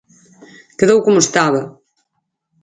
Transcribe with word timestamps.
Quedou 0.79 0.99
como 1.05 1.19
estaba. 1.25 1.61